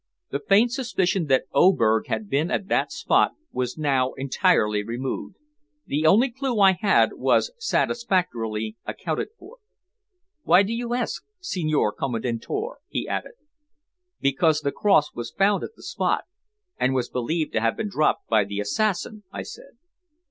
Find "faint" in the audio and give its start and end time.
0.39-0.71